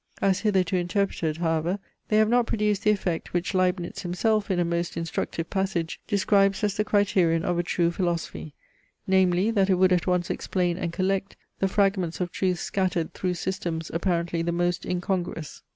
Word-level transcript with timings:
As 0.19 0.39
hitherto 0.39 0.75
interpreted, 0.77 1.37
however, 1.37 1.77
they 2.07 2.17
have 2.17 2.27
not 2.27 2.47
produced 2.47 2.83
the 2.85 2.89
effect, 2.89 3.33
which 3.33 3.53
Leibnitz 3.53 4.01
himself, 4.01 4.49
in 4.49 4.59
a 4.59 4.65
most 4.65 4.97
instructive 4.97 5.47
passage, 5.51 6.01
describes 6.07 6.63
as 6.63 6.75
the 6.75 6.83
criterion 6.83 7.45
of 7.45 7.59
a 7.59 7.61
true 7.61 7.91
philosophy; 7.91 8.55
namely, 9.05 9.51
that 9.51 9.69
it 9.69 9.75
would 9.75 9.93
at 9.93 10.07
once 10.07 10.31
explain 10.31 10.75
and 10.75 10.91
collect 10.91 11.37
the 11.59 11.67
fragments 11.67 12.19
of 12.19 12.31
truth 12.31 12.57
scattered 12.57 13.13
through 13.13 13.35
systems 13.35 13.91
apparently 13.93 14.41
the 14.41 14.51
most 14.51 14.87
incongruous. 14.87 15.61